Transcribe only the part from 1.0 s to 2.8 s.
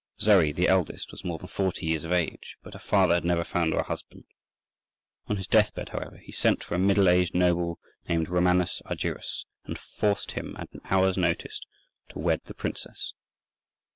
was more than forty years of age, but her